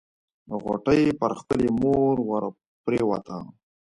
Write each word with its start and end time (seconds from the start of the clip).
غوټۍ 0.63 1.03
پر 1.19 1.31
خپلې 1.39 1.67
مور 1.81 2.15
ورپريوته. 2.29 3.37